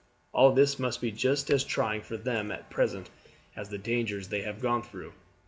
All 0.33 0.51
this 0.51 0.79
must 0.79 0.99
be 0.99 1.11
just 1.11 1.51
as 1.51 1.63
trying 1.63 2.01
for 2.01 2.17
them 2.17 2.49
at 2.49 2.71
present 2.71 3.11
as 3.55 3.69
the 3.69 3.77
dangers 3.77 4.29
they 4.29 4.41
have 4.41 4.59
gone 4.59 4.81
through." 4.81 5.13